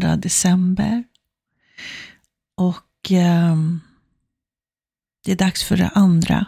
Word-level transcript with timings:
2 0.00 0.16
december. 0.16 1.04
Och 2.56 3.12
eh, 3.12 3.56
det 5.24 5.32
är 5.32 5.36
dags 5.36 5.64
för 5.64 5.76
den 5.76 5.90
andra, 5.94 6.46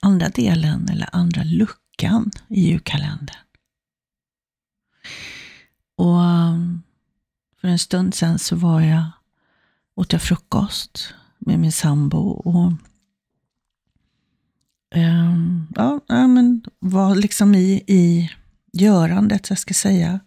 andra 0.00 0.28
delen, 0.28 0.88
eller 0.88 1.08
andra 1.12 1.42
luckan 1.44 2.30
i 2.48 2.68
julkalendern. 2.68 3.36
Och 5.96 6.24
ehm, 6.24 6.82
för 7.60 7.68
en 7.68 7.78
stund 7.78 8.14
sedan 8.14 8.38
så 8.38 8.56
var 8.56 8.80
jag, 8.80 9.04
åt 9.94 10.12
jag 10.12 10.22
frukost 10.22 11.14
med 11.38 11.58
min 11.58 11.72
sambo 11.72 12.18
och 12.28 12.72
ehm, 14.94 15.66
ja, 15.74 16.00
men 16.08 16.64
var 16.78 17.14
liksom 17.14 17.54
i, 17.54 17.84
i 17.86 18.30
görandet, 18.72 19.50
jag 19.50 19.58
ska 19.58 19.74
säga. 19.74 20.20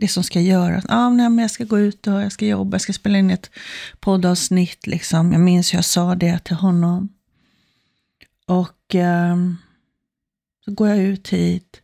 Det 0.00 0.08
som 0.08 0.24
ska 0.24 0.40
göras. 0.40 0.84
Ah, 0.88 1.08
nej, 1.08 1.28
men 1.28 1.38
jag 1.38 1.50
ska 1.50 1.64
gå 1.64 1.78
ut 1.78 2.06
och 2.06 2.22
jag 2.22 2.32
ska 2.32 2.46
jobba, 2.46 2.74
jag 2.74 2.80
ska 2.80 2.92
spela 2.92 3.18
in 3.18 3.30
ett 3.30 3.50
poddavsnitt. 4.00 4.86
Liksom. 4.86 5.32
Jag 5.32 5.40
minns 5.40 5.72
hur 5.72 5.78
jag 5.78 5.84
sa 5.84 6.14
det 6.14 6.38
till 6.38 6.56
honom. 6.56 7.08
Och 8.46 8.94
eh, 8.94 9.36
så 10.64 10.72
går 10.72 10.88
jag 10.88 10.98
ut 10.98 11.28
hit. 11.28 11.80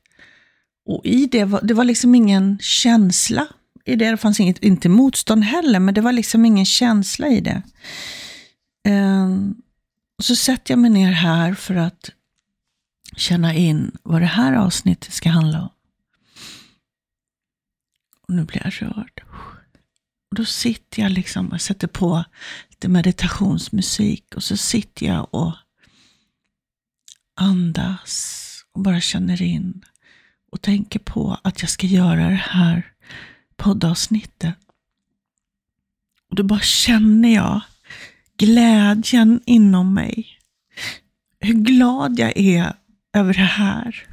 Och 0.86 1.06
i 1.06 1.26
det 1.26 1.44
var, 1.44 1.60
det 1.62 1.74
var 1.74 1.84
liksom 1.84 2.14
ingen 2.14 2.58
känsla 2.60 3.46
i 3.84 3.96
det. 3.96 4.10
Det 4.10 4.16
fanns 4.16 4.40
inget, 4.40 4.58
inte 4.58 4.88
motstånd 4.88 5.44
heller, 5.44 5.80
men 5.80 5.94
det 5.94 6.00
var 6.00 6.12
liksom 6.12 6.44
ingen 6.44 6.66
känsla 6.66 7.28
i 7.28 7.40
det. 7.40 7.62
Eh, 8.88 9.28
och 10.18 10.24
så 10.24 10.36
sätter 10.36 10.72
jag 10.72 10.78
mig 10.78 10.90
ner 10.90 11.12
här 11.12 11.54
för 11.54 11.74
att 11.74 12.10
känna 13.16 13.54
in 13.54 13.92
vad 14.02 14.20
det 14.20 14.26
här 14.26 14.52
avsnittet 14.52 15.12
ska 15.12 15.28
handla 15.28 15.62
om. 15.62 15.68
Och 18.28 18.34
nu 18.34 18.44
blir 18.44 18.62
jag 18.64 18.82
rörd. 18.82 19.22
Och 20.30 20.36
då 20.36 20.44
sitter 20.44 21.02
jag 21.02 21.12
liksom 21.12 21.48
och 21.48 21.60
sätter 21.60 21.88
på 21.88 22.24
lite 22.70 22.88
meditationsmusik 22.88 24.34
och 24.34 24.44
så 24.44 24.56
sitter 24.56 25.06
jag 25.06 25.28
och 25.30 25.52
andas 27.36 28.40
och 28.72 28.80
bara 28.80 29.00
känner 29.00 29.42
in 29.42 29.84
och 30.52 30.62
tänker 30.62 30.98
på 30.98 31.38
att 31.44 31.60
jag 31.60 31.70
ska 31.70 31.86
göra 31.86 32.28
det 32.28 32.34
här 32.34 32.92
poddavsnittet. 33.56 34.54
Och 36.30 36.36
då 36.36 36.42
bara 36.42 36.60
känner 36.60 37.34
jag 37.34 37.60
glädjen 38.38 39.40
inom 39.46 39.94
mig. 39.94 40.38
Hur 41.40 41.54
glad 41.54 42.18
jag 42.18 42.36
är 42.36 42.76
över 43.12 43.34
det 43.34 43.40
här. 43.40 44.06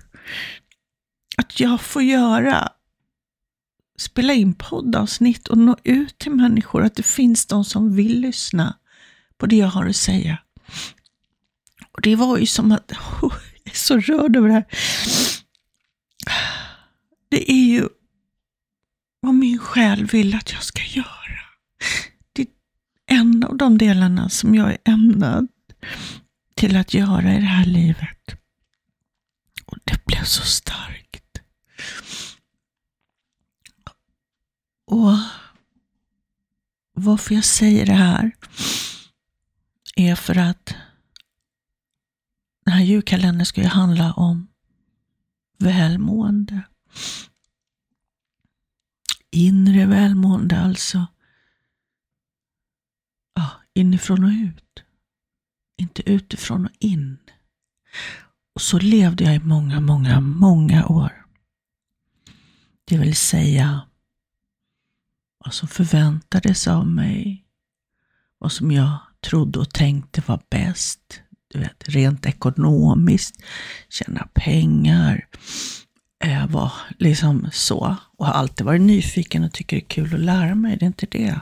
Att 1.38 1.60
jag 1.60 1.82
får 1.82 2.04
göra, 2.04 2.72
spela 4.02 4.34
in 4.34 4.54
poddavsnitt 4.54 5.48
och 5.48 5.58
nå 5.58 5.78
ut 5.84 6.18
till 6.18 6.32
människor. 6.32 6.84
Att 6.84 6.96
det 6.96 7.04
finns 7.04 7.46
de 7.46 7.66
som 7.66 7.96
vill 7.96 8.20
lyssna 8.22 8.78
på 9.38 9.46
det 9.46 9.56
jag 9.56 9.68
har 9.68 9.86
att 9.86 9.96
säga. 9.96 10.38
Och 11.92 12.02
det 12.02 12.16
var 12.16 12.38
ju 12.38 12.46
som 12.46 12.72
att, 12.72 12.92
oh, 12.92 12.98
jag 13.64 13.74
är 13.74 13.78
så 13.78 14.00
rörd 14.00 14.36
över 14.36 14.48
det 14.48 14.54
här. 14.54 14.66
Det 17.30 17.52
är 17.52 17.66
ju 17.66 17.88
vad 19.20 19.34
min 19.34 19.60
själ 19.60 20.06
vill 20.06 20.36
att 20.36 20.52
jag 20.52 20.64
ska 20.64 20.82
göra. 20.84 21.40
Det 22.34 22.42
är 22.42 22.48
en 23.06 23.44
av 23.44 23.58
de 23.58 23.78
delarna 23.78 24.30
som 24.30 24.56
jag 24.56 24.72
är 24.72 24.78
ämnad 24.86 25.48
till 26.56 26.78
att 26.78 26.94
göra 26.94 27.34
i 27.34 27.36
det 27.36 27.42
här 27.42 27.66
livet. 27.66 28.36
Och 29.66 29.78
det 29.84 30.06
blev 30.06 30.24
så 30.24 30.44
starkt. 30.44 31.01
Och 34.92 35.18
varför 36.94 37.36
jag 37.36 37.46
säger 37.46 37.86
det 37.86 37.94
här 37.94 38.32
är 39.96 40.16
för 40.16 40.38
att 40.38 40.76
den 42.66 42.74
här 42.74 42.84
julkalendern 42.84 43.46
ska 43.46 43.62
ju 43.62 43.68
handla 43.68 44.14
om 44.14 44.48
välmående. 45.58 46.62
Inre 49.32 49.86
välmående 49.86 50.60
alltså. 50.60 51.08
Ja, 53.34 53.52
inifrån 53.74 54.24
och 54.24 54.32
ut. 54.32 54.84
Inte 55.78 56.10
utifrån 56.10 56.66
och 56.66 56.72
in. 56.80 57.18
Och 58.54 58.62
så 58.62 58.80
levde 58.80 59.24
jag 59.24 59.36
i 59.36 59.40
många, 59.40 59.80
många, 59.80 60.20
många 60.20 60.88
år. 60.88 61.26
Det 62.86 62.98
vill 62.98 63.16
säga 63.16 63.82
vad 65.44 65.54
som 65.54 65.68
förväntades 65.68 66.68
av 66.68 66.88
mig, 66.88 67.46
vad 68.38 68.52
som 68.52 68.72
jag 68.72 68.98
trodde 69.22 69.60
och 69.60 69.74
tänkte 69.74 70.24
var 70.26 70.42
bäst. 70.50 71.22
Du 71.48 71.60
vet, 71.60 71.90
rent 71.90 72.26
ekonomiskt, 72.26 73.44
tjäna 73.90 74.28
pengar, 74.34 75.28
äh, 76.24 76.48
var 76.48 76.72
liksom 77.00 77.50
så. 77.54 77.96
Och 78.18 78.26
har 78.26 78.34
alltid 78.34 78.66
varit 78.66 78.82
nyfiken 78.82 79.44
och 79.44 79.54
tycker 79.54 79.78
det 79.78 79.84
är 79.84 79.88
kul 79.88 80.14
att 80.14 80.20
lära 80.20 80.56
mig, 80.56 80.78
det 80.78 80.86
är 80.86 80.88
inte 80.88 81.06
det. 81.12 81.42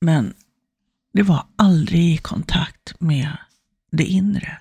Men 0.00 0.34
det 1.12 1.22
var 1.22 1.46
aldrig 1.56 2.14
i 2.14 2.16
kontakt 2.16 3.00
med 3.00 3.36
det 3.90 4.04
inre. 4.04 4.58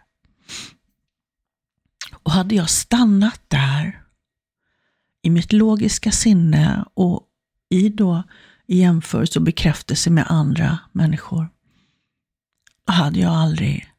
Och 2.14 2.32
hade 2.32 2.56
jag 2.56 2.70
stannat 2.70 3.42
där 3.48 4.02
i 5.22 5.30
mitt 5.30 5.54
logiska 5.54 6.12
sinne 6.12 6.86
och 6.94 7.28
i 7.70 7.90
då 7.90 8.24
i 8.68 8.80
jämförelse 8.80 9.40
och 9.40 9.46
bekräftelse 9.46 10.10
med 10.10 10.26
andra 10.28 10.80
människor, 10.92 11.50
hade 12.86 13.20
jag 13.20 13.34
aldrig 13.34 13.94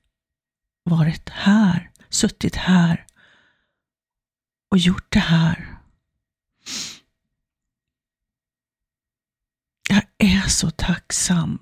varit 0.85 1.29
här, 1.29 1.91
suttit 2.09 2.57
här 2.57 3.07
och 4.71 4.79
gjort 4.79 5.13
det 5.13 5.19
här. 5.19 5.79
Jag 9.89 10.03
är 10.19 10.49
så 10.49 10.71
tacksam 10.71 11.59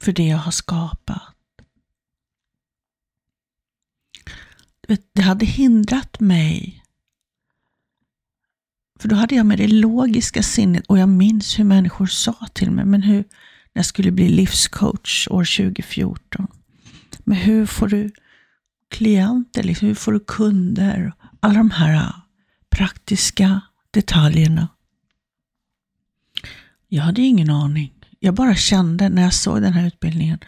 för 0.00 0.12
det 0.12 0.26
jag 0.26 0.38
har 0.38 0.52
skapat. 0.52 1.36
Det 5.12 5.22
hade 5.22 5.46
hindrat 5.46 6.20
mig. 6.20 6.79
För 9.00 9.08
då 9.08 9.16
hade 9.16 9.34
jag 9.34 9.46
med 9.46 9.58
det 9.58 9.68
logiska 9.68 10.42
sinnet 10.42 10.86
och 10.86 10.98
jag 10.98 11.08
minns 11.08 11.58
hur 11.58 11.64
människor 11.64 12.06
sa 12.06 12.46
till 12.52 12.70
mig, 12.70 12.84
men 12.84 13.02
hur, 13.02 13.16
när 13.16 13.24
jag 13.72 13.86
skulle 13.86 14.10
bli 14.10 14.28
livscoach 14.28 15.28
år 15.30 15.44
2014. 15.58 16.46
Men 17.24 17.36
hur 17.36 17.66
får 17.66 17.88
du 17.88 18.10
klienter, 18.90 19.62
liksom, 19.62 19.88
hur 19.88 19.94
får 19.94 20.12
du 20.12 20.20
kunder? 20.20 21.12
Alla 21.40 21.54
de 21.54 21.70
här 21.70 21.94
äh, 21.94 22.12
praktiska 22.70 23.60
detaljerna. 23.90 24.68
Jag 26.88 27.02
hade 27.02 27.22
ingen 27.22 27.50
aning. 27.50 27.92
Jag 28.18 28.34
bara 28.34 28.54
kände 28.54 29.08
när 29.08 29.22
jag 29.22 29.34
såg 29.34 29.62
den 29.62 29.72
här 29.72 29.86
utbildningen, 29.86 30.38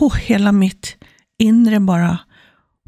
oh, 0.00 0.16
hela 0.16 0.52
mitt 0.52 0.96
inre 1.38 1.80
bara, 1.80 2.18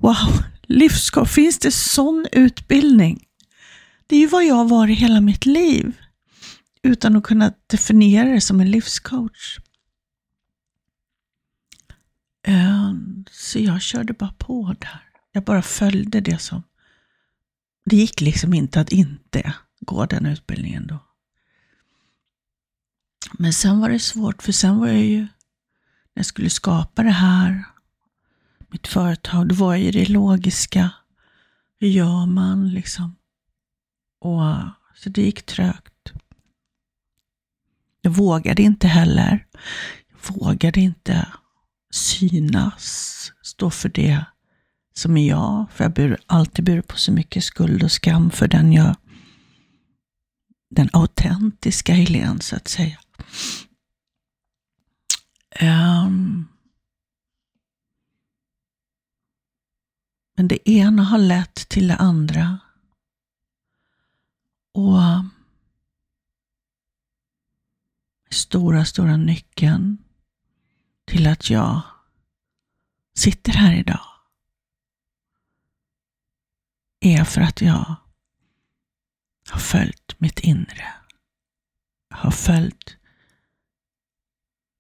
wow, 0.01 0.45
livscoach, 0.63 1.31
finns 1.31 1.59
det 1.59 1.71
sån 1.71 2.27
utbildning? 2.33 3.28
Det 4.09 4.17
är 4.17 4.21
ju 4.21 4.27
vad 4.27 4.45
jag 4.47 4.55
har 4.55 4.69
varit 4.69 4.99
hela 4.99 5.21
mitt 5.21 5.47
liv, 5.47 6.01
utan 6.83 7.17
att 7.17 7.25
kunna 7.25 7.53
definiera 7.67 8.29
det 8.29 8.41
som 8.41 8.61
en 8.61 8.71
livscoach. 8.71 9.59
Ehm, 12.43 13.25
så 13.31 13.59
jag 13.59 13.83
körde 13.83 14.13
bara 14.13 14.35
på 14.39 14.75
där. 14.81 15.03
Jag 15.33 15.45
bara 15.45 15.63
följde 15.63 16.21
det 16.21 16.39
som... 16.39 16.63
Det 17.85 17.97
gick 17.97 18.21
liksom 18.21 18.55
inte 18.55 18.81
att 18.81 18.93
inte 18.93 19.55
gå 19.81 20.07
den 20.07 20.27
utbildningen 20.27 20.87
då. 20.87 20.99
Men 23.33 23.53
sen 23.53 23.81
var 23.81 23.89
det 23.89 23.99
svårt, 23.99 24.43
för 24.43 24.53
sen 24.53 24.79
var 24.79 24.87
jag 24.87 25.05
ju, 25.05 25.21
när 25.21 25.29
jag 26.15 26.27
skulle 26.27 26.51
skapa 26.51 27.03
det 27.03 27.11
här, 27.11 27.65
mitt 28.69 28.87
företag, 28.87 29.49
då 29.49 29.55
var 29.55 29.75
jag 29.75 29.85
ju 29.85 29.91
det 29.91 30.09
logiska. 30.09 30.91
Hur 31.81 31.89
gör 31.89 32.27
man 32.27 32.71
liksom? 32.71 33.18
Och, 34.19 34.41
så 34.95 35.09
det 35.09 35.23
gick 35.23 35.47
trögt. 35.47 36.13
Jag 38.01 38.11
vågade 38.11 38.63
inte 38.63 38.89
heller. 38.89 39.47
Jag 40.11 40.35
vågade 40.35 40.81
inte 40.81 41.29
synas, 41.91 43.33
stå 43.43 43.71
för 43.71 43.89
det 43.89 44.25
som 44.95 45.17
är 45.17 45.29
jag. 45.29 45.67
För 45.73 45.85
jag 45.85 46.09
har 46.09 46.19
alltid 46.27 46.65
burit 46.65 46.87
på 46.87 46.97
så 46.97 47.13
mycket 47.13 47.45
skuld 47.45 47.83
och 47.83 47.93
skam 47.93 48.31
för 48.31 48.49
den 48.49 48.73
jag, 48.73 48.97
den 50.71 50.91
autentiska 50.93 51.93
Helene 51.93 52.41
så 52.41 52.57
att 52.57 52.69
säga. 52.69 52.99
Um, 55.61 56.49
Men 60.39 60.49
det 60.49 60.71
ena 60.71 61.03
har 61.03 61.19
lett 61.19 61.55
till 61.55 61.89
det 61.89 61.97
andra. 61.97 62.59
Och 64.73 64.99
stora, 68.31 68.85
stora 68.85 69.17
nyckeln 69.17 69.99
till 71.05 71.27
att 71.27 71.51
jag 71.51 71.81
sitter 73.15 73.53
här 73.53 73.75
idag 73.79 74.01
är 77.01 77.25
för 77.25 77.41
att 77.41 77.61
jag 77.61 77.97
har 79.51 79.59
följt 79.61 80.21
mitt 80.21 80.41
inre. 80.41 80.95
Jag 82.09 82.17
har 82.17 82.31
följt 82.31 82.97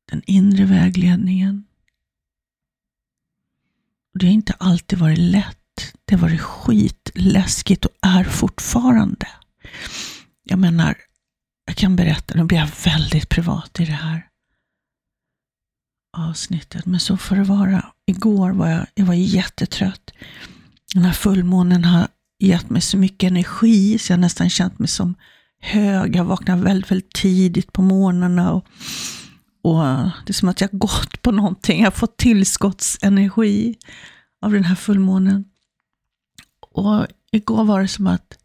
den 0.05 0.23
inre 0.27 0.65
vägledningen. 0.65 1.67
Och 4.13 4.19
Det 4.19 4.27
har 4.27 4.33
inte 4.33 4.53
alltid 4.53 4.99
varit 4.99 5.19
lätt. 5.19 5.95
Det 6.05 6.15
har 6.15 6.23
varit 6.23 6.41
skitläskigt 6.41 7.85
och 7.85 7.93
är 8.03 8.25
fortfarande. 8.25 9.29
Jag 10.45 10.59
menar, 10.59 10.97
jag 11.67 11.77
kan 11.77 11.97
berätta, 11.97 12.35
nu 12.35 12.45
blir 12.45 12.59
jag 12.59 12.71
väldigt 12.85 13.29
privat 13.29 13.81
i 13.81 13.85
det 13.85 13.93
här 13.93 14.29
avsnittet, 16.17 16.87
men 16.87 17.01
så 17.01 17.17
får 17.17 17.37
det 17.37 17.45
vara. 17.45 17.87
Igår 18.07 18.51
var 18.51 18.69
jag, 18.69 18.87
jag 18.95 19.07
var 19.07 19.15
jättetrött. 19.15 20.11
Den 20.95 21.03
här 21.03 21.13
fullmånen 21.13 21.85
har 21.85 22.09
gett 22.39 22.71
mig 22.71 22.83
så 22.83 22.97
mycket 22.97 23.31
energi 23.31 23.99
så 23.99 24.13
jag 24.13 24.21
nästan 24.21 24.51
känt 24.51 24.79
mig 24.79 24.89
som 24.89 25.15
hög. 25.61 26.17
Jag 26.17 26.25
vaknade 26.25 26.63
väldigt, 26.63 26.91
väldigt 26.91 27.13
tidigt 27.13 27.73
på 27.73 27.83
morgnarna 27.83 28.53
och, 28.53 28.67
och 29.63 29.83
det 30.27 30.29
är 30.29 30.33
som 30.33 30.49
att 30.49 30.61
jag 30.61 30.71
gått 30.73 31.23
på 31.23 31.33
någonting. 31.33 31.79
Jag 31.79 31.87
har 31.87 31.97
fått 31.97 32.17
tillskottsenergi 32.17 33.77
av 34.43 34.53
den 34.53 34.65
här 34.65 34.75
fullmånen. 34.75 35.45
Och 36.73 37.07
igår 37.33 37.65
var 37.65 37.81
det 37.81 37.89
som 37.89 38.07
att 38.07 38.38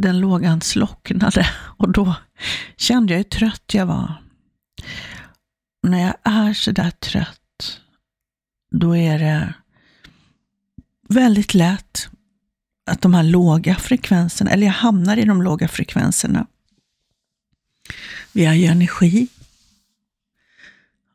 den 0.00 0.20
lågan 0.20 0.60
slocknade 0.60 1.46
och 1.56 1.92
då 1.92 2.14
kände 2.76 3.12
jag 3.12 3.18
hur 3.18 3.24
trött 3.24 3.74
jag 3.74 3.86
var. 3.86 4.22
Och 5.82 5.90
när 5.90 6.00
jag 6.00 6.14
är 6.22 6.54
sådär 6.54 6.90
trött, 6.90 7.80
då 8.70 8.96
är 8.96 9.18
det 9.18 9.54
väldigt 11.08 11.54
lätt 11.54 12.08
att 12.90 13.02
de 13.02 13.14
här 13.14 13.22
låga 13.22 13.74
frekvenserna, 13.74 14.50
eller 14.50 14.66
jag 14.66 14.74
hamnar 14.74 15.16
i 15.16 15.24
de 15.24 15.42
låga 15.42 15.68
frekvenserna. 15.68 16.46
Vi 18.32 18.44
har 18.44 18.54
ju 18.54 18.66
energi. 18.66 19.28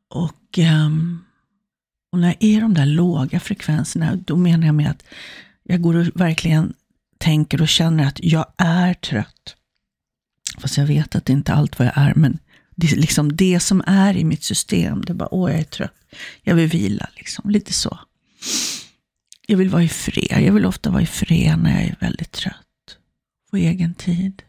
Och, 0.09 0.57
ehm, 0.57 1.23
och 2.11 2.19
när 2.19 2.27
jag 2.27 2.37
är 2.39 2.57
i 2.57 2.59
de 2.59 2.73
där 2.73 2.85
låga 2.85 3.39
frekvenserna, 3.39 4.15
då 4.15 4.35
menar 4.35 4.65
jag 4.65 4.75
med 4.75 4.91
att 4.91 5.03
jag 5.63 5.81
går 5.81 5.95
och 5.95 6.07
verkligen 6.21 6.73
tänker 7.17 7.61
och 7.61 7.67
känner 7.67 8.07
att 8.07 8.19
jag 8.23 8.45
är 8.57 8.93
trött. 8.93 9.55
Fast 10.57 10.77
jag 10.77 10.85
vet 10.85 11.15
att 11.15 11.25
det 11.25 11.33
inte 11.33 11.51
är 11.51 11.55
allt 11.55 11.79
vad 11.79 11.87
jag 11.87 11.97
är, 11.97 12.13
men 12.15 12.39
det 12.75 12.91
är 12.91 12.95
liksom 12.95 13.35
det 13.35 13.59
som 13.59 13.83
är 13.87 14.17
i 14.17 14.23
mitt 14.23 14.43
system. 14.43 15.01
Det 15.01 15.13
är 15.13 15.15
bara, 15.15 15.33
åh 15.33 15.51
jag 15.51 15.59
är 15.59 15.63
trött. 15.63 15.93
Jag 16.41 16.55
vill 16.55 16.69
vila, 16.69 17.09
liksom. 17.15 17.49
lite 17.49 17.73
så. 17.73 17.99
Jag 19.47 19.57
vill 19.57 19.69
vara 19.69 19.83
i 19.83 19.89
fred. 19.89 20.43
Jag 20.45 20.53
vill 20.53 20.65
ofta 20.65 20.89
vara 20.89 21.01
i 21.01 21.05
fred 21.05 21.59
när 21.59 21.71
jag 21.71 21.83
är 21.83 21.95
väldigt 21.99 22.31
trött. 22.31 22.97
Få 23.49 23.57
egen 23.57 23.93
tid. 23.93 24.43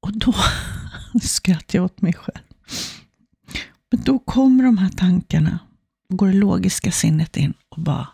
Och 0.00 0.12
då 0.12 0.34
skrattar 1.22 1.78
jag 1.78 1.84
åt 1.84 2.00
mig 2.00 2.12
själv. 2.12 2.44
Men 3.90 4.02
då 4.02 4.18
kommer 4.18 4.64
de 4.64 4.78
här 4.78 4.90
tankarna. 4.90 5.58
går 6.08 6.26
det 6.26 6.32
logiska 6.32 6.92
sinnet 6.92 7.36
in 7.36 7.54
och 7.68 7.80
bara... 7.80 8.08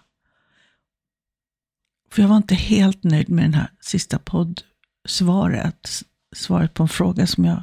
För 2.12 2.22
jag 2.22 2.28
var 2.28 2.36
inte 2.36 2.54
helt 2.54 3.04
nöjd 3.04 3.28
med 3.28 3.44
den 3.44 3.54
här 3.54 3.70
sista 3.80 4.18
poddsvaret. 4.18 5.88
Svaret 6.36 6.74
på 6.74 6.82
en 6.82 6.88
fråga 6.88 7.26
som 7.26 7.44
jag 7.44 7.62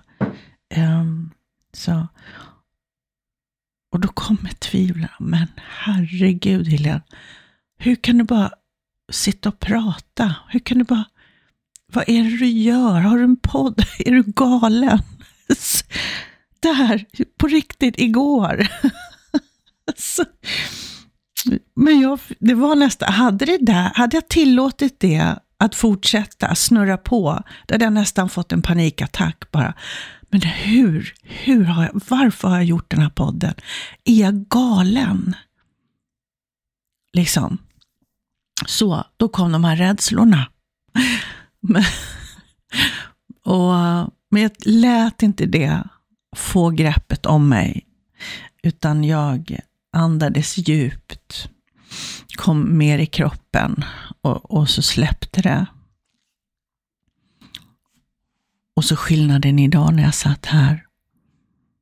um, 0.77 1.31
sa. 1.73 2.07
Och 3.91 3.99
då 3.99 4.07
kommer 4.07 4.49
tvivlen. 4.49 5.09
Men 5.19 5.47
herregud 5.57 6.67
Helene, 6.67 7.01
hur 7.77 7.95
kan 7.95 8.17
du 8.17 8.23
bara 8.23 8.51
sitta 9.11 9.49
och 9.49 9.59
prata? 9.59 10.35
Hur 10.49 10.59
kan 10.59 10.77
du 10.77 10.83
bara... 10.83 11.05
Vad 11.93 12.09
är 12.09 12.23
det 12.23 12.37
du 12.37 12.47
gör? 12.47 12.99
Har 12.99 13.17
du 13.17 13.23
en 13.23 13.37
podd? 13.37 13.83
Är 13.99 14.11
du 14.11 14.23
galen? 14.23 14.99
Där, 16.59 17.05
på 17.37 17.47
riktigt, 17.47 17.99
igår. 17.99 18.67
Men 21.75 21.99
jag, 21.99 22.19
det 22.39 22.53
var 22.53 22.75
nästan, 22.75 23.13
hade, 23.13 23.45
det 23.45 23.57
där, 23.57 23.91
hade 23.95 24.17
jag 24.17 24.27
tillåtit 24.27 24.99
det 24.99 25.35
att 25.57 25.75
fortsätta 25.75 26.55
snurra 26.55 26.97
på, 26.97 27.43
då 27.65 27.73
hade 27.73 27.85
jag 27.85 27.93
nästan 27.93 28.29
fått 28.29 28.51
en 28.51 28.61
panikattack 28.61 29.51
bara. 29.51 29.73
Men 30.29 30.41
hur, 30.41 31.13
hur 31.23 31.63
har 31.63 31.83
jag, 31.83 32.01
varför 32.09 32.47
har 32.47 32.55
jag 32.55 32.65
gjort 32.65 32.91
den 32.91 33.01
här 33.01 33.09
podden? 33.09 33.53
Är 34.03 34.21
jag 34.21 34.47
galen? 34.47 35.35
Liksom. 37.13 37.57
Så, 38.65 39.03
då 39.17 39.29
kom 39.29 39.51
de 39.51 39.63
här 39.63 39.75
rädslorna. 39.75 40.47
Men, 41.59 41.83
och, 43.45 43.73
men 44.29 44.41
jag 44.41 44.51
lät 44.65 45.23
inte 45.23 45.45
det 45.45 45.83
få 46.35 46.69
greppet 46.69 47.25
om 47.25 47.49
mig, 47.49 47.85
utan 48.63 49.03
jag 49.03 49.59
andades 49.91 50.57
djupt, 50.57 51.49
kom 52.35 52.77
mer 52.77 52.99
i 52.99 53.05
kroppen 53.05 53.83
och, 54.21 54.51
och 54.51 54.69
så 54.69 54.81
släppte 54.81 55.41
det. 55.41 55.65
Och 58.75 58.85
så 58.85 58.95
skillnaden 58.95 59.59
idag 59.59 59.93
när 59.93 60.03
jag 60.03 60.15
satt 60.15 60.45
här 60.45 60.83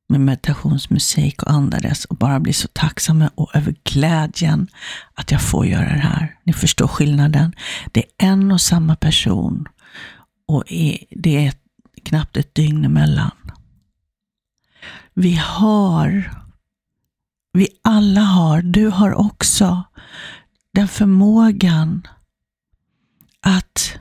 med 0.08 0.20
meditationsmusik 0.20 1.42
och 1.42 1.50
andades 1.50 2.04
och 2.04 2.16
bara 2.16 2.40
blir 2.40 2.52
så 2.52 2.68
tacksam 2.68 3.24
och 3.34 3.56
över 3.56 3.74
glädjen 3.84 4.68
att 5.14 5.30
jag 5.30 5.42
får 5.42 5.66
göra 5.66 5.88
det 5.88 6.00
här. 6.00 6.38
Ni 6.44 6.52
förstår 6.52 6.88
skillnaden. 6.88 7.54
Det 7.92 8.00
är 8.00 8.26
en 8.30 8.52
och 8.52 8.60
samma 8.60 8.96
person 8.96 9.68
och 10.48 10.64
det 11.10 11.46
är 11.46 11.52
knappt 12.04 12.36
ett 12.36 12.54
dygn 12.54 12.84
emellan. 12.84 13.30
Vi 15.14 15.34
har, 15.34 16.30
vi 17.56 17.68
alla 17.82 18.20
har, 18.20 18.62
du 18.62 18.88
har 18.88 19.14
också 19.14 19.84
den 20.72 20.88
förmågan 20.88 22.06
att 23.40 23.98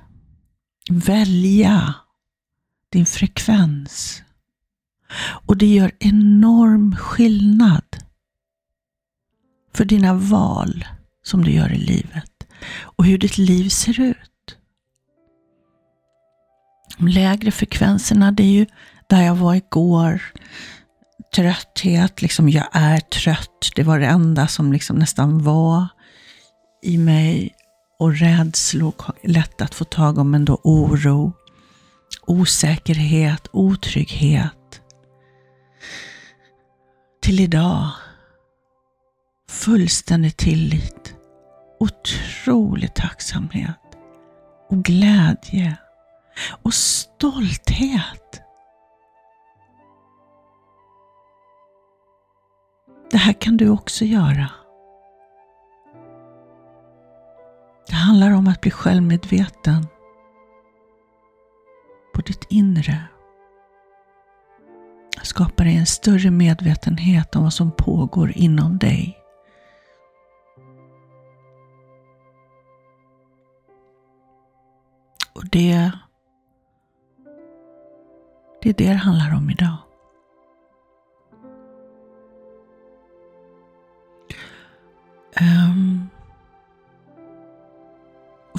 välja 0.89 1.93
din 2.91 3.05
frekvens. 3.05 4.23
Och 5.19 5.57
det 5.57 5.73
gör 5.73 5.91
enorm 5.99 6.95
skillnad 6.95 7.83
för 9.73 9.85
dina 9.85 10.13
val 10.13 10.85
som 11.23 11.43
du 11.43 11.51
gör 11.51 11.73
i 11.73 11.77
livet 11.77 12.47
och 12.81 13.05
hur 13.05 13.17
ditt 13.17 13.37
liv 13.37 13.69
ser 13.69 13.99
ut. 13.99 14.57
De 16.97 17.07
lägre 17.07 17.51
frekvenserna, 17.51 18.31
det 18.31 18.43
är 18.43 18.51
ju 18.51 18.65
där 19.09 19.21
jag 19.21 19.35
var 19.35 19.55
igår. 19.55 20.21
Trötthet, 21.35 22.21
liksom 22.21 22.49
jag 22.49 22.67
är 22.71 22.99
trött. 22.99 23.71
Det 23.75 23.83
var 23.83 23.99
det 23.99 24.05
enda 24.05 24.47
som 24.47 24.73
liksom 24.73 24.95
nästan 24.99 25.43
var 25.43 25.87
i 26.83 26.97
mig. 26.97 27.55
Och 27.99 28.17
rädslor, 28.17 28.93
lätt 29.23 29.61
att 29.61 29.75
få 29.75 29.83
tag 29.83 30.17
om, 30.17 30.31
men 30.31 30.45
då 30.45 30.61
oro 30.63 31.33
osäkerhet, 32.27 33.47
otrygghet. 33.51 34.81
Till 37.21 37.39
idag, 37.39 37.89
fullständig 39.49 40.37
tillit, 40.37 41.15
otrolig 41.79 42.93
tacksamhet 42.95 43.79
och 44.69 44.83
glädje 44.83 45.77
och 46.63 46.73
stolthet. 46.73 48.41
Det 53.15 53.19
här 53.19 53.33
kan 53.33 53.57
du 53.57 53.69
också 53.69 54.05
göra. 54.05 54.49
Det 57.87 57.95
handlar 57.95 58.31
om 58.31 58.47
att 58.47 58.61
bli 58.61 58.71
självmedveten 58.71 59.87
på 62.15 62.21
ditt 62.21 62.45
inre. 62.49 63.01
Skapa 65.23 65.63
dig 65.63 65.75
en 65.75 65.85
större 65.85 66.31
medvetenhet 66.31 67.35
om 67.35 67.43
vad 67.43 67.53
som 67.53 67.71
pågår 67.71 68.31
inom 68.35 68.77
dig. 68.77 69.17
Och 75.33 75.45
det, 75.51 75.91
det 78.61 78.69
är 78.69 78.73
det 78.73 78.85
det 78.85 78.93
handlar 78.93 79.35
om 79.35 79.49
idag. 79.49 79.84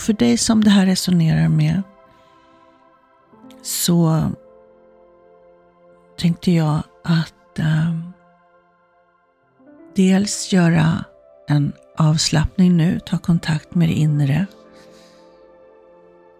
För 0.06 0.12
dig 0.12 0.36
som 0.36 0.64
det 0.64 0.70
här 0.70 0.86
resonerar 0.86 1.48
med 1.48 1.82
så 3.62 4.30
tänkte 6.18 6.52
jag 6.52 6.82
att 7.04 7.58
eh, 7.58 7.98
dels 9.96 10.52
göra 10.52 11.04
en 11.48 11.72
avslappning 11.98 12.76
nu, 12.76 13.00
ta 13.06 13.18
kontakt 13.18 13.74
med 13.74 13.88
det 13.88 13.94
inre 13.94 14.46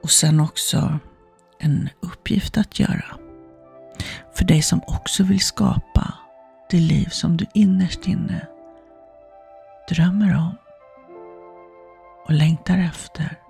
och 0.02 0.10
sen 0.10 0.40
också 0.40 0.98
en 1.58 1.88
uppgift 2.00 2.58
att 2.58 2.80
göra. 2.80 3.18
För 4.34 4.44
dig 4.44 4.62
som 4.62 4.80
också 4.86 5.22
vill 5.22 5.40
skapa 5.40 6.14
det 6.70 6.80
liv 6.80 7.08
som 7.10 7.36
du 7.36 7.46
innerst 7.54 8.06
inne 8.06 8.46
drömmer 9.88 10.36
om 10.36 10.56
och 12.26 12.32
längtar 12.32 12.78
efter. 12.78 13.45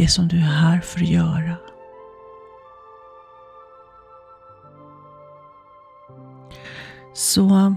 Det 0.00 0.08
som 0.08 0.28
du 0.28 0.36
är 0.36 0.40
här 0.40 0.80
för 0.80 1.00
att 1.00 1.08
göra. 1.08 1.56
Så 7.14 7.76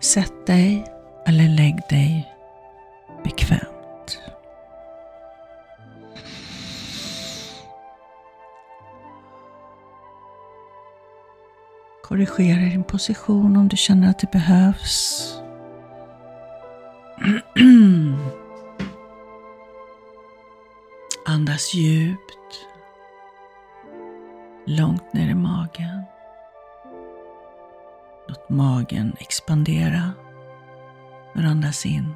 sätt 0.00 0.46
dig 0.46 0.84
eller 1.26 1.48
lägg 1.48 1.80
dig 1.88 2.34
bekvämt. 3.24 4.18
Korrigera 12.02 12.60
din 12.60 12.84
position 12.84 13.56
om 13.56 13.68
du 13.68 13.76
känner 13.76 14.10
att 14.10 14.18
det 14.18 14.30
behövs. 14.32 15.40
Andas 21.30 21.74
djupt. 21.74 22.66
Långt 24.66 25.12
ner 25.12 25.28
i 25.28 25.34
magen. 25.34 26.02
Låt 28.28 28.48
magen 28.48 29.16
expandera 29.18 30.12
när 31.34 31.42
du 31.42 31.48
andas 31.48 31.86
in 31.86 32.14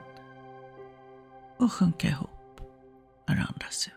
och 1.58 1.72
sjunka 1.72 2.08
ihop 2.08 2.60
när 3.28 3.34
du 3.34 3.40
andas 3.40 3.88
ut. 3.88 3.94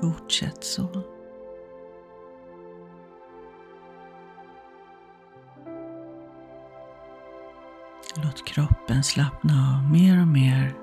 Fortsätt 0.00 0.64
så. 0.64 1.13
Låt 8.34 8.44
kroppen 8.44 9.04
slappna 9.04 9.52
av 9.76 9.90
mer 9.90 10.20
och 10.20 10.26
mer 10.28 10.74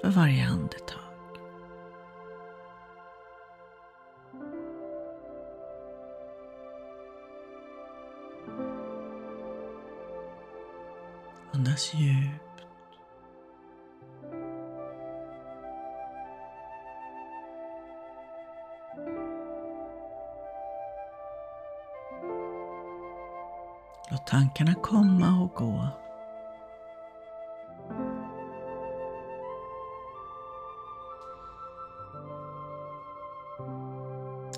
för 0.00 0.10
varje 0.10 0.46
andetag. 0.46 1.00
Andas 11.52 11.94
djupt. 11.94 12.49
Tankarna 24.30 24.74
komma 24.74 25.42
och 25.42 25.54
gå. 25.54 25.88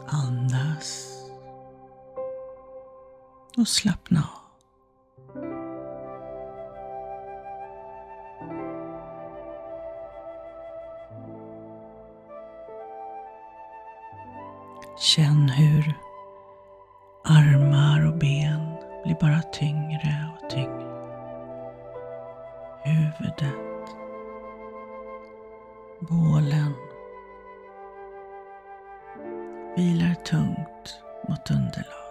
Andas 0.07 1.09
och 3.57 3.69
slappna 3.69 4.21
av. 4.21 4.42
Huvudet, 23.23 23.55
bålen 26.01 26.75
vilar 29.77 30.15
tungt 30.15 31.01
mot 31.29 31.51
underlaget. 31.51 32.02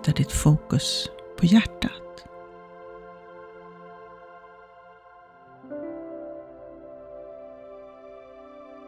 Rikta 0.00 0.12
ditt 0.12 0.32
fokus 0.32 1.10
på 1.36 1.46
hjärtat. 1.46 2.24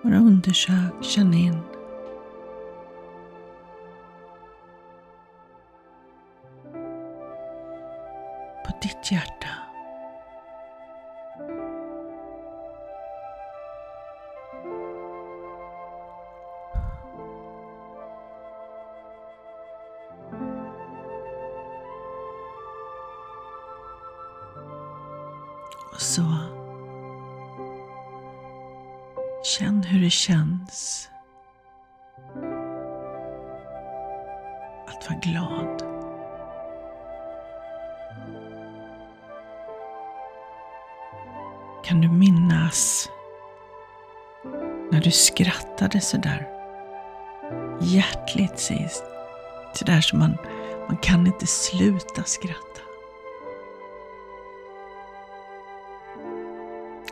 Bara 0.02 0.16
undersök, 0.16 1.02
känn 1.02 1.34
in. 1.34 1.62
På 8.64 8.72
ditt 8.82 9.12
hjärta. 9.12 9.61
Känns 30.12 31.08
att 34.86 35.10
vara 35.10 35.18
glad. 35.22 35.82
Kan 41.84 42.00
du 42.00 42.08
minnas 42.08 43.08
när 44.90 45.00
du 45.00 45.10
skrattade 45.10 46.00
sådär 46.00 46.48
hjärtligt 47.80 48.58
sist? 48.58 49.04
Sådär 49.74 50.00
som 50.00 50.18
man, 50.18 50.36
man 50.88 50.96
kan 50.96 51.26
inte 51.26 51.46
sluta 51.46 52.24
skratta. 52.24 52.71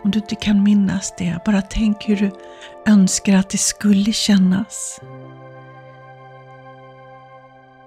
Om 0.05 0.11
du 0.11 0.19
inte 0.19 0.35
kan 0.35 0.63
minnas 0.63 1.15
det, 1.19 1.39
bara 1.45 1.63
tänk 1.63 2.09
hur 2.09 2.17
du 2.17 2.31
önskar 2.87 3.37
att 3.37 3.51
det 3.51 3.59
skulle 3.59 4.13
kännas. 4.13 5.01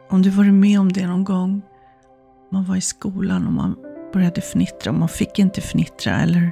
Om 0.10 0.22
du 0.22 0.29
varit 0.29 0.53
med 0.53 0.79
om 0.79 0.91
det 0.91 1.08
någon 1.08 1.24
gång, 1.24 1.62
man 2.51 2.65
var 2.65 2.75
i 2.75 2.82
skolan 2.82 3.48
och 3.48 3.53
man 3.53 3.75
började 4.13 4.41
fnittra 4.41 4.91
och 4.91 5.00
man 5.00 5.10
fick 5.10 5.39
inte 5.39 5.62
fnittra 5.62 6.22
eller 6.22 6.51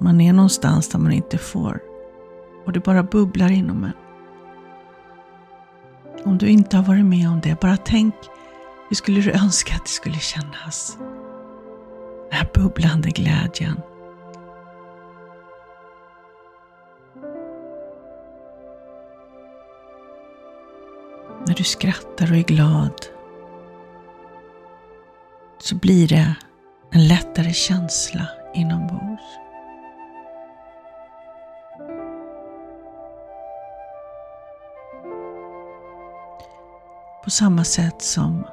man 0.00 0.20
är 0.20 0.32
någonstans 0.32 0.88
där 0.88 0.98
man 0.98 1.12
inte 1.12 1.38
får 1.38 1.80
och 2.66 2.72
det 2.72 2.80
bara 2.80 3.02
bubblar 3.02 3.50
inom 3.50 3.84
en. 3.84 3.92
Om 6.24 6.38
du 6.38 6.48
inte 6.48 6.76
har 6.76 6.84
varit 6.84 7.04
med 7.04 7.28
om 7.28 7.40
det, 7.40 7.60
bara 7.60 7.76
tänk 7.76 8.14
hur 8.88 8.96
skulle 8.96 9.20
du 9.20 9.32
önska 9.32 9.74
att 9.74 9.84
det 9.84 9.90
skulle 9.90 10.18
kännas? 10.18 10.96
Den 12.30 12.38
här 12.38 12.48
bubblande 12.54 13.08
glädjen. 13.10 13.80
När 21.52 21.56
du 21.56 21.64
skrattar 21.64 22.30
och 22.30 22.38
är 22.38 22.42
glad 22.42 23.06
så 25.58 25.74
blir 25.74 26.08
det 26.08 26.36
en 26.90 27.08
lättare 27.08 27.52
känsla 27.52 28.28
inombords. 28.54 29.22
På 37.24 37.30
samma 37.30 37.64
sätt 37.64 38.02
som 38.02 38.46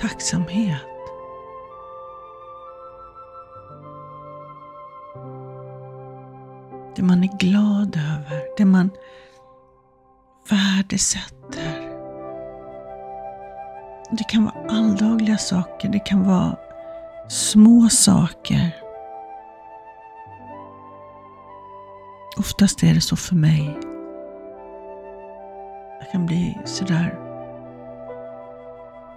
tacksamhet 0.00 0.82
det 6.96 7.02
man 7.02 7.24
är 7.24 7.38
glad 7.38 7.96
över, 7.96 8.42
det 8.56 8.64
man 8.64 8.90
värdesätter. 10.48 11.92
Det 14.10 14.24
kan 14.24 14.44
vara 14.44 14.54
alldagliga 14.68 15.38
saker, 15.38 15.88
det 15.88 15.98
kan 15.98 16.24
vara 16.24 16.56
små 17.28 17.88
saker. 17.88 18.76
Oftast 22.38 22.82
är 22.82 22.94
det 22.94 23.00
så 23.00 23.16
för 23.16 23.34
mig. 23.34 23.78
Jag 26.00 26.10
kan 26.12 26.26
bli 26.26 26.58
sådär 26.64 27.18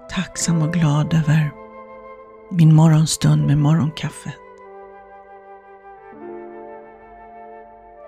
tacksam 0.10 0.62
och 0.62 0.74
glad 0.74 1.14
över 1.14 1.52
min 2.52 2.76
morgonstund 2.76 3.48
med 3.48 3.58
morgonkaffet. 3.58 4.34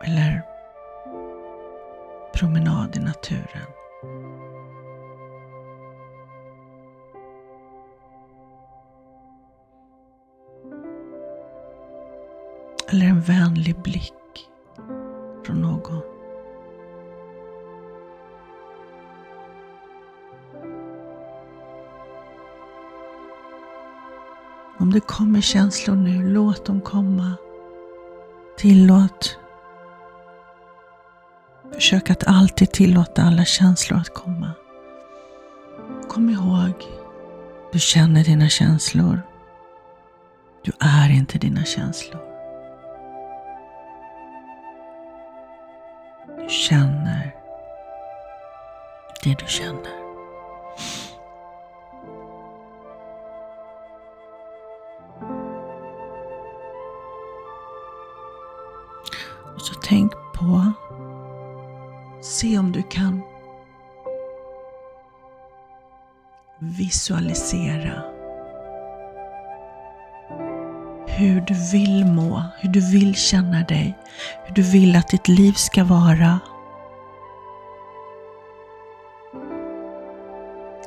Eller 0.04 0.42
promenad 2.34 2.81
i 2.96 3.00
naturen. 3.00 3.68
Eller 12.90 13.06
en 13.06 13.22
vänlig 13.22 13.82
blick 13.82 14.50
från 15.46 15.62
någon. 15.62 16.02
Om 24.80 24.92
det 24.92 25.00
kommer 25.00 25.42
känslor 25.42 25.96
nu, 25.96 26.30
låt 26.30 26.66
dem 26.66 26.82
komma. 26.82 27.34
Tillåt. 28.58 29.41
Försök 31.92 32.10
att 32.10 32.28
alltid 32.28 32.72
tillåta 32.72 33.24
alla 33.24 33.46
känslor 33.46 34.00
att 34.00 34.14
komma. 34.14 34.52
Kom 36.10 36.30
ihåg, 36.30 36.74
du 37.74 37.80
känner 37.80 38.24
dina 38.24 38.50
känslor. 38.50 39.22
Du 40.62 40.72
är 40.80 41.10
inte 41.10 41.38
dina 41.38 41.64
känslor. 41.64 42.22
Du 46.38 46.50
känner 46.50 47.36
det 49.24 49.36
du 49.40 49.46
känner. 49.48 50.01
Visualisera 66.92 68.04
hur 71.08 71.42
du 71.42 71.54
vill 71.72 72.06
må, 72.06 72.44
hur 72.60 72.70
du 72.70 72.92
vill 72.92 73.16
känna 73.16 73.64
dig, 73.64 73.98
hur 74.46 74.56
du 74.56 74.62
vill 74.62 74.96
att 74.96 75.08
ditt 75.08 75.28
liv 75.28 75.54
ska 75.54 75.84
vara 75.84 76.40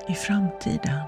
i 0.09 0.15
framtiden. 0.15 1.01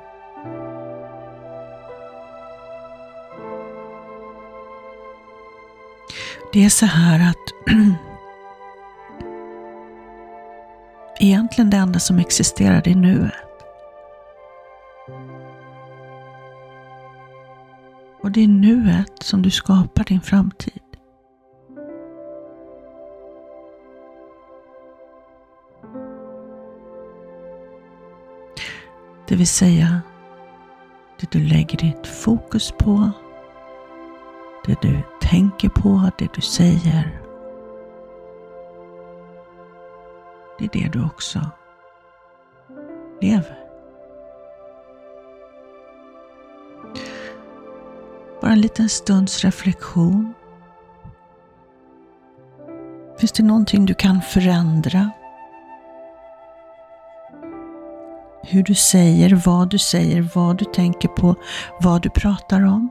Det 6.52 6.64
är 6.64 6.70
så 6.70 6.86
här 6.86 7.30
att 7.30 7.76
egentligen 11.20 11.70
det 11.70 11.76
enda 11.76 11.98
som 11.98 12.18
existerar 12.18 12.88
är 12.88 12.94
nuet. 12.94 13.45
Det 18.36 18.44
är 18.44 18.48
nuet 18.48 19.22
som 19.22 19.42
du 19.42 19.50
skapar 19.50 20.04
din 20.04 20.20
framtid. 20.20 20.82
Det 29.28 29.36
vill 29.36 29.46
säga, 29.46 30.00
det 31.20 31.30
du 31.30 31.38
lägger 31.38 31.78
ditt 31.78 32.06
fokus 32.06 32.72
på, 32.78 33.10
det 34.66 34.82
du 34.82 35.02
tänker 35.20 35.68
på, 35.68 36.10
det 36.18 36.34
du 36.34 36.40
säger. 36.40 37.20
Det 40.58 40.64
är 40.64 40.70
det 40.72 40.92
du 40.92 41.04
också 41.04 41.40
lever. 43.20 43.65
Bara 48.40 48.52
en 48.52 48.60
liten 48.60 48.88
stunds 48.88 49.44
reflektion. 49.44 50.34
Finns 53.18 53.32
det 53.32 53.42
någonting 53.42 53.86
du 53.86 53.94
kan 53.94 54.22
förändra? 54.22 55.10
Hur 58.42 58.62
du 58.62 58.74
säger, 58.74 59.42
vad 59.46 59.70
du 59.70 59.78
säger, 59.78 60.28
vad 60.34 60.58
du 60.58 60.64
tänker 60.64 61.08
på, 61.08 61.34
vad 61.80 62.02
du 62.02 62.10
pratar 62.10 62.66
om. 62.66 62.90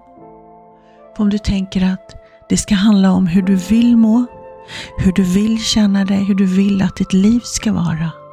Om 1.18 1.30
du 1.30 1.38
tänker 1.38 1.94
att 1.94 2.16
det 2.50 2.58
ska 2.58 2.76
handla 2.76 3.12
om 3.12 3.28
hur 3.28 3.42
du 3.42 3.56
vill 3.56 3.98
må, 3.98 4.26
hur 4.98 5.12
du 5.12 5.24
vill 5.24 5.64
känna 5.64 6.06
dig, 6.06 6.24
hur 6.24 6.36
du 6.36 6.46
vill 6.46 6.82
att 6.82 6.96
ditt 6.96 7.14
liv 7.14 7.40
ska 7.44 7.74
vara. 7.74 8.25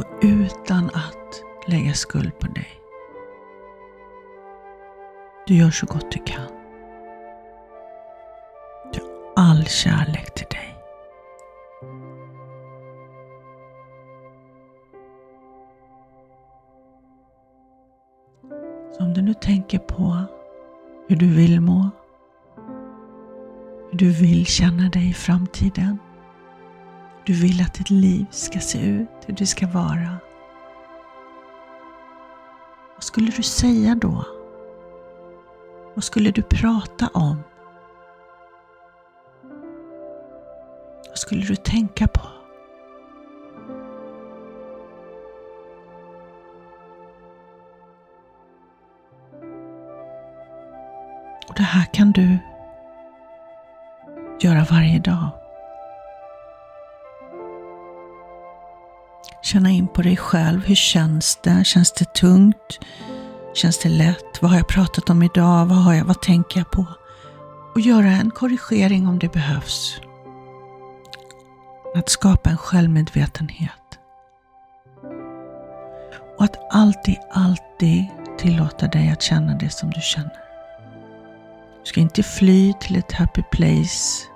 Och 0.00 0.06
utan 0.22 0.84
att 0.84 1.42
lägga 1.66 1.94
skuld 1.94 2.38
på 2.38 2.46
dig. 2.46 2.68
Du 5.46 5.54
gör 5.54 5.70
så 5.70 5.86
gott 5.86 6.10
du 6.10 6.18
kan. 6.18 6.46
Du 8.92 9.00
har 9.00 9.44
all 9.44 9.64
kärlek 9.64 10.34
till 10.34 10.46
dig. 10.50 10.76
Så 18.92 19.04
om 19.04 19.14
du 19.14 19.22
nu 19.22 19.34
tänker 19.34 19.78
på 19.78 20.16
hur 21.08 21.16
du 21.16 21.34
vill 21.34 21.60
må, 21.60 21.90
hur 23.90 23.98
du 23.98 24.10
vill 24.10 24.46
känna 24.46 24.88
dig 24.88 25.10
i 25.10 25.14
framtiden, 25.14 25.98
du 27.24 27.32
vill 27.32 27.62
att 27.62 27.74
ditt 27.74 27.90
liv 27.90 28.26
ska 28.30 28.58
se 28.58 28.86
ut, 28.86 29.08
hur 29.26 29.34
det 29.34 29.46
ska 29.46 29.66
vara. 29.66 30.18
Vad 32.94 33.04
skulle 33.04 33.30
du 33.30 33.42
säga 33.42 33.94
då? 33.94 34.24
Vad 35.94 36.04
skulle 36.04 36.30
du 36.30 36.42
prata 36.42 37.08
om? 37.14 37.42
Vad 41.08 41.18
skulle 41.18 41.42
du 41.42 41.56
tänka 41.56 42.06
på? 42.06 42.20
Och 51.48 51.54
Det 51.56 51.62
här 51.62 51.84
kan 51.92 52.12
du 52.12 52.38
göra 54.40 54.66
varje 54.70 54.98
dag. 54.98 55.39
Känna 59.52 59.70
in 59.70 59.88
på 59.88 60.02
dig 60.02 60.16
själv. 60.16 60.64
Hur 60.66 60.74
känns 60.74 61.38
det? 61.42 61.64
Känns 61.64 61.92
det 61.92 62.14
tungt? 62.14 62.78
Känns 63.54 63.78
det 63.78 63.88
lätt? 63.88 64.42
Vad 64.42 64.50
har 64.50 64.58
jag 64.58 64.68
pratat 64.68 65.10
om 65.10 65.22
idag? 65.22 65.66
Vad, 65.66 65.78
har 65.78 65.94
jag, 65.94 66.04
vad 66.04 66.22
tänker 66.22 66.60
jag 66.60 66.70
på? 66.70 66.86
Och 67.74 67.80
göra 67.80 68.06
en 68.06 68.30
korrigering 68.30 69.08
om 69.08 69.18
det 69.18 69.32
behövs. 69.32 70.00
Att 71.94 72.08
skapa 72.08 72.50
en 72.50 72.56
självmedvetenhet. 72.56 73.98
Och 76.38 76.44
att 76.44 76.74
alltid, 76.74 77.16
alltid 77.32 78.06
tillåta 78.38 78.86
dig 78.86 79.10
att 79.10 79.22
känna 79.22 79.54
det 79.54 79.70
som 79.70 79.90
du 79.90 80.00
känner. 80.00 80.40
Du 81.82 81.86
ska 81.88 82.00
inte 82.00 82.22
fly 82.22 82.72
till 82.80 82.96
ett 82.96 83.12
happy 83.12 83.42
place, 83.42 84.26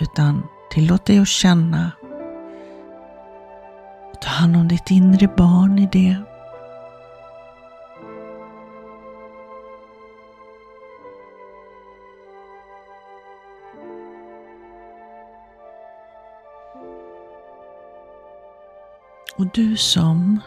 utan 0.00 0.42
tillåt 0.70 1.06
dig 1.06 1.18
att 1.18 1.28
känna. 1.28 1.90
Ta 4.40 4.44
hand 4.44 4.56
om 4.56 4.68
ditt 4.68 4.90
inre 4.90 5.28
barn 5.36 5.78
i 5.78 5.88
det. 5.92 6.16
Och 19.36 19.46
du 19.54 19.76
som 19.76 20.40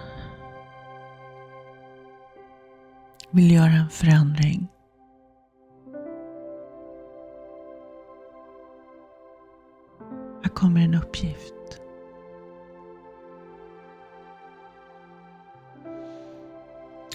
vill 3.29 3.51
göra 3.51 3.65
en 3.65 3.89
förändring. 3.89 4.67
Här 10.43 10.49
kommer 10.49 10.81
en 10.81 10.95
uppgift. 10.95 11.62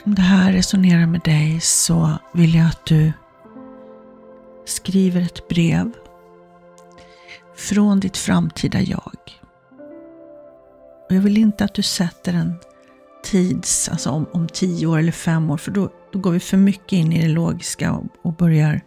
Om 0.09 0.15
det 0.15 0.23
här 0.23 0.53
resonerar 0.53 1.07
med 1.07 1.21
dig 1.21 1.61
så 1.61 2.19
vill 2.33 2.55
jag 2.55 2.67
att 2.67 2.87
du 2.87 3.13
skriver 4.65 5.21
ett 5.21 5.49
brev 5.49 5.93
från 7.57 8.01
ditt 8.01 8.17
framtida 8.17 8.81
jag. 8.81 9.17
Och 11.09 11.15
jag 11.15 11.21
vill 11.21 11.39
inte 11.39 11.65
att 11.65 11.75
du 11.75 11.83
sätter 11.83 12.35
en 12.35 12.55
tids, 13.25 13.89
alltså 13.89 14.11
om, 14.11 14.27
om 14.33 14.49
tio 14.49 14.87
år 14.87 14.99
eller 14.99 15.13
fem 15.13 15.51
år, 15.51 15.57
för 15.57 15.71
då, 15.71 15.91
då 16.13 16.19
går 16.19 16.31
vi 16.31 16.41
för 16.41 16.57
mycket 16.57 16.93
in 16.93 17.13
i 17.13 17.23
det 17.23 17.29
logiska 17.29 17.93
och, 17.93 18.07
och 18.23 18.33
börjar 18.33 18.81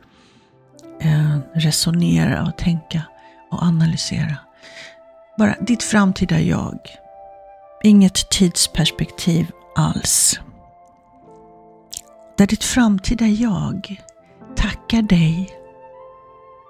eh, 1.02 1.38
resonera 1.54 2.44
och 2.44 2.58
tänka 2.58 3.02
och 3.52 3.64
analysera. 3.64 4.38
Bara 5.38 5.56
ditt 5.60 5.84
framtida 5.84 6.40
jag. 6.40 6.80
Inget 7.84 8.30
tidsperspektiv 8.30 9.52
alls. 9.76 10.40
Där 12.42 12.48
ditt 12.48 12.64
framtida 12.64 13.26
jag 13.26 14.02
tackar 14.56 15.02
dig, 15.02 15.50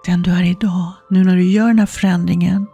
den 0.06 0.22
du 0.22 0.32
är 0.32 0.44
idag, 0.44 0.94
nu 1.10 1.24
när 1.24 1.36
du 1.36 1.52
gör 1.52 1.68
den 1.68 1.80
här 1.80 1.86
förändringen 1.86 2.68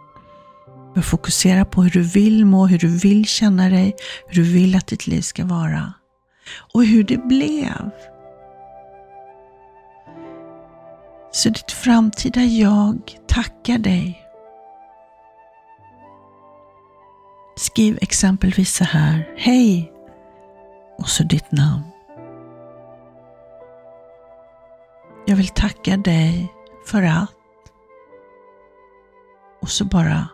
Bör 0.94 1.02
fokusera 1.02 1.64
på 1.64 1.82
hur 1.82 1.90
du 1.90 2.02
vill 2.02 2.44
må, 2.44 2.66
hur 2.66 2.78
du 2.78 2.98
vill 2.98 3.26
känna 3.26 3.68
dig, 3.68 3.96
hur 4.26 4.42
du 4.42 4.52
vill 4.52 4.76
att 4.76 4.86
ditt 4.86 5.06
liv 5.06 5.20
ska 5.20 5.44
vara. 5.44 5.92
Och 6.74 6.84
hur 6.84 7.04
det 7.04 7.16
blev. 7.16 7.90
Så 11.32 11.48
ditt 11.48 11.72
framtida 11.72 12.40
jag 12.44 12.98
tackar 13.28 13.78
dig. 13.78 14.22
Skriv 17.56 17.98
exempelvis 18.00 18.74
så 18.74 18.84
här. 18.84 19.28
Hej! 19.36 19.92
Och 20.98 21.08
så 21.08 21.22
ditt 21.22 21.52
namn. 21.52 21.82
Jag 25.28 25.36
vill 25.36 25.48
tacka 25.48 25.96
dig 25.96 26.52
för 26.86 27.02
att. 27.02 27.34
Och 29.62 29.70
så 29.70 29.84
bara 29.84 30.28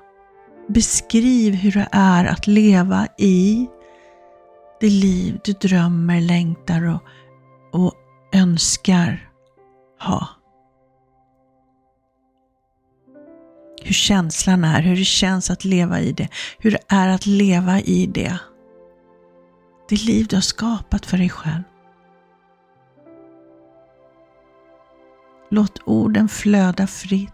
Beskriv 0.69 1.55
hur 1.55 1.73
det 1.73 1.89
är 1.93 2.25
att 2.25 2.47
leva 2.47 3.07
i 3.19 3.67
det 4.81 4.91
liv 4.91 5.41
du 5.45 5.53
drömmer, 5.53 6.21
längtar 6.21 6.85
och, 6.85 7.03
och 7.73 7.95
önskar 8.33 9.31
ha. 10.01 10.29
Hur 13.83 13.95
känslan 13.95 14.65
är, 14.65 14.83
hur 14.83 14.97
det 14.97 15.05
känns 15.05 15.51
att 15.51 15.65
leva 15.65 16.01
i 16.01 16.13
det, 16.13 16.29
hur 16.59 16.71
det 16.71 16.83
är 16.89 17.09
att 17.09 17.27
leva 17.27 17.81
i 17.81 18.07
det. 18.07 18.39
Det 19.89 20.05
liv 20.05 20.27
du 20.27 20.37
har 20.37 20.41
skapat 20.41 21.07
för 21.07 21.19
dig 21.19 21.31
själv. 21.31 21.63
Låt 25.55 25.79
orden 25.85 26.29
flöda 26.29 26.87
fritt 26.87 27.31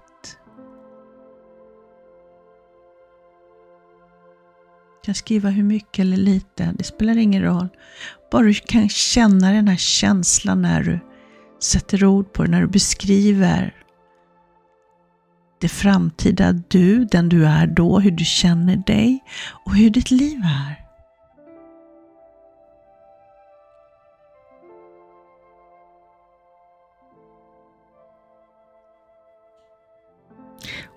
Du 5.02 5.04
kan 5.04 5.14
skriva 5.14 5.48
hur 5.50 5.62
mycket 5.62 5.98
eller 5.98 6.16
lite, 6.16 6.74
det 6.78 6.85
spelar 6.85 7.16
ingen 7.16 7.42
roll. 7.42 7.68
Bara 8.33 8.42
du 8.42 8.54
kan 8.54 8.88
känna 8.88 9.52
den 9.52 9.68
här 9.68 9.76
känslan 9.76 10.62
när 10.62 10.83
du 10.83 11.00
sätter 11.62 12.04
ord 12.04 12.33
på 12.33 12.44
det, 12.44 12.50
när 12.50 12.61
du 12.61 12.66
beskriver 12.66 13.74
det 15.61 15.68
framtida 15.68 16.52
du, 16.52 17.04
den 17.04 17.28
du 17.28 17.46
är 17.46 17.66
då, 17.66 18.00
hur 18.00 18.11
du 18.11 18.24
känner 18.24 18.76
dig 18.76 19.24
och 19.64 19.74
hur 19.74 19.90
ditt 19.90 20.11
liv 20.11 20.40
är. 20.44 20.89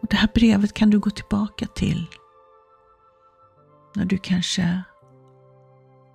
Och 0.03 0.09
Det 0.09 0.15
här 0.15 0.29
brevet 0.33 0.73
kan 0.73 0.89
du 0.89 0.99
gå 0.99 1.09
tillbaka 1.09 1.67
till 1.75 2.07
när 3.95 4.05
du 4.05 4.17
kanske 4.17 4.83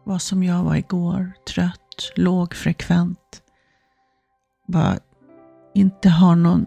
var 0.04 0.18
som 0.18 0.42
jag 0.42 0.64
var 0.64 0.76
igår, 0.76 1.32
trött, 1.54 2.12
lågfrekvent. 2.16 3.42
Bara 4.66 4.98
inte 5.74 6.08
har 6.08 6.36
någon, 6.36 6.66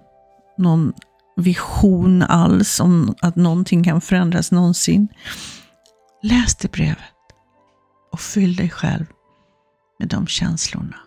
någon 0.58 0.94
vision 1.36 2.24
alls 2.24 2.80
om 2.80 3.16
att 3.22 3.36
någonting 3.36 3.84
kan 3.84 4.02
förändras 4.02 4.52
någonsin. 4.52 5.08
Läs 6.24 6.56
det 6.56 6.72
brevet 6.72 7.16
och 8.12 8.20
fyll 8.20 8.56
dig 8.56 8.70
själv 8.70 9.06
med 10.00 10.08
de 10.08 10.28
känslorna. 10.28 10.98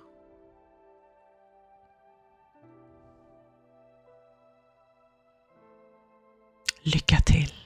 Lycka 6.86 7.20
till! 7.20 7.63